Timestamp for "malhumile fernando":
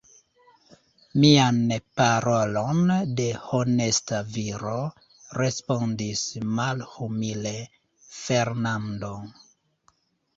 6.61-9.11